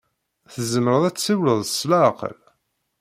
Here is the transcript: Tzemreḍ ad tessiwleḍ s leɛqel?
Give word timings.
Tzemreḍ 0.53 1.03
ad 1.05 1.15
tessiwleḍ 1.15 1.59
s 1.65 1.81
leɛqel? 1.89 2.39